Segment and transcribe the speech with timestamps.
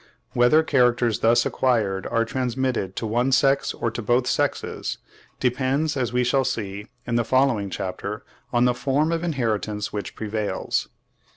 [0.33, 4.97] Whether characters thus acquired are transmitted to one sex or to both sexes,
[5.39, 10.15] depends, as we shall see in the following chapter, on the form of inheritance which
[10.15, 10.87] prevails.